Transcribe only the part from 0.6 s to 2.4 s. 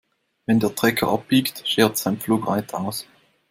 Trecker abbiegt, schert sein